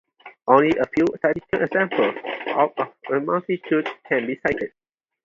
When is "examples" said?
1.61-2.15